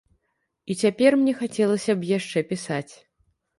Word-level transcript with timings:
І 0.71 0.77
цяпер 0.83 1.17
мне 1.19 1.35
хацелася 1.43 1.91
б 2.01 2.11
яшчэ 2.17 2.45
пісаць. 2.55 2.93